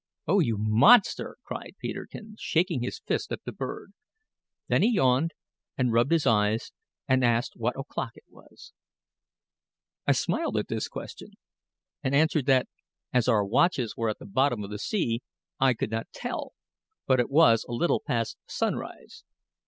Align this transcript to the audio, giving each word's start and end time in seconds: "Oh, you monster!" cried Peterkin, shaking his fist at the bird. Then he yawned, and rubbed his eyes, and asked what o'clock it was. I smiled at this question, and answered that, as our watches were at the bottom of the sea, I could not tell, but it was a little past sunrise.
"Oh, 0.27 0.39
you 0.39 0.57
monster!" 0.57 1.37
cried 1.43 1.75
Peterkin, 1.79 2.35
shaking 2.39 2.81
his 2.81 2.97
fist 3.05 3.31
at 3.31 3.43
the 3.43 3.51
bird. 3.51 3.93
Then 4.67 4.81
he 4.81 4.93
yawned, 4.95 5.29
and 5.77 5.93
rubbed 5.93 6.11
his 6.11 6.25
eyes, 6.25 6.71
and 7.07 7.23
asked 7.23 7.53
what 7.55 7.79
o'clock 7.79 8.13
it 8.15 8.23
was. 8.27 8.73
I 10.07 10.13
smiled 10.13 10.57
at 10.57 10.69
this 10.69 10.87
question, 10.87 11.33
and 12.01 12.15
answered 12.15 12.47
that, 12.47 12.67
as 13.13 13.27
our 13.27 13.45
watches 13.45 13.95
were 13.95 14.09
at 14.09 14.17
the 14.17 14.25
bottom 14.25 14.63
of 14.63 14.71
the 14.71 14.79
sea, 14.79 15.21
I 15.59 15.75
could 15.75 15.91
not 15.91 16.11
tell, 16.11 16.53
but 17.05 17.19
it 17.19 17.29
was 17.29 17.63
a 17.63 17.71
little 17.71 18.01
past 18.03 18.37
sunrise. 18.47 19.23